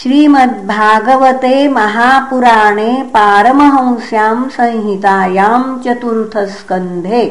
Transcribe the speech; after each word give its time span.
श्रीमद्भागवते 0.00 1.56
महापुराणे 1.68 2.90
पारमहंस्यां 3.14 4.36
संहितायां 4.56 5.62
चतुर्थस्कन्धे 5.84 7.22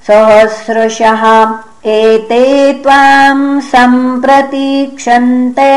सहस्रशः 0.08 1.24
एते 1.98 2.46
त्वाम् 2.84 3.46
सम्प्रतीक्षन्ते 3.72 5.72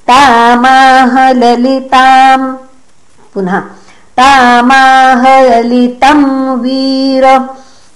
तामाहललिताम्। 0.09 2.45
पुनः 3.33 3.55
तामाहललितम् 4.19 6.25
वीर 6.61 7.25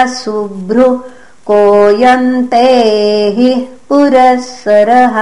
शुभ्रु 0.06 1.00
कोयन्ते 1.48 2.68
हि 3.38 3.68
पुरःसरः 3.90 5.18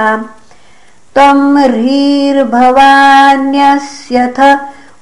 त्वम् 1.20 1.56
ह्रीर्भवान्यस्यथ 1.58 4.38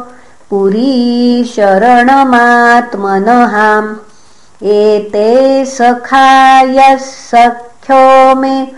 पुरी 0.50 1.52
शरणमात्मनहाम् 1.56 4.05
एते 4.62 5.64
सखायः 5.64 6.96
सख्यो 6.96 8.36
मे 8.36 8.68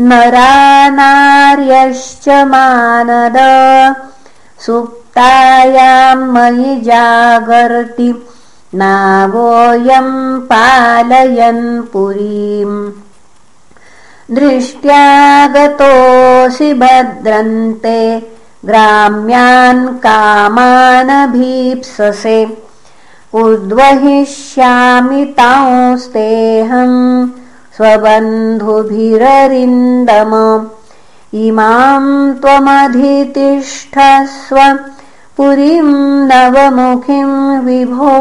नरानार्यश्च 0.00 2.28
मानद। 2.28 3.36
सुप्तायां 4.66 6.16
मयि 6.16 6.80
जागर्ति 6.80 8.26
नागोऽयं 8.74 10.40
पालयन् 10.40 11.82
पुरीम्। 11.82 12.92
दृष्ट्यागतोऽसि 14.30 16.74
भद्रन्ते 16.74 18.22
ग्राम्यान् 18.64 19.88
कामानभीप्ससे 19.88 22.61
उद्वहिष्यामि 23.40 25.24
तांस्तेऽहम् 25.38 26.96
स्वबन्धुभिररिन्दम 27.76 28.72
इमां 31.44 32.04
त्वमधितिष्ठस्व 32.40 32.96
पुरीं 35.36 35.88
नवमुखीं 36.30 37.30
विभो 37.66 38.16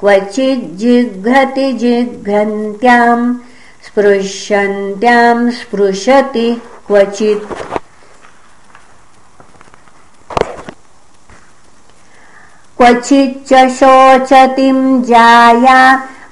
क्वचिज्जिघ्रति 0.00 1.66
जिघ्रन्त्यां 1.82 3.18
स्पृश्यन्त्यां 3.86 5.36
स्पृशति 5.58 6.48
क्वचित्। 6.86 7.44
क्वचिच्च 12.78 13.50
शोचतिं 13.78 14.78
जाया 15.10 15.80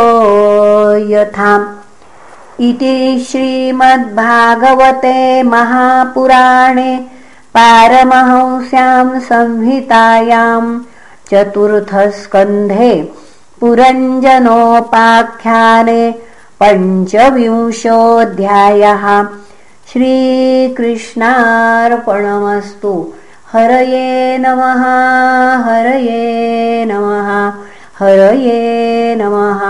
यथाम् 1.13 2.63
इति 2.63 3.25
श्रीमद्भागवते 3.29 5.43
महापुराणे 5.43 7.20
पारमहंस्यां 7.55 9.19
संहितायां 9.19 10.63
चतुर्थस्कन्धे 11.31 12.93
पुरञ्जनोपाख्याने 13.59 16.03
पञ्चविंशोऽध्यायः। 16.59 19.05
श्रीकृष्णार्पणमस्तु। 19.93 22.93
हरये 23.53 24.37
नमः 24.37 24.83
हरये 25.65 26.85
नमः 26.85 27.29
हरये 27.99 29.15
नमः 29.15 29.61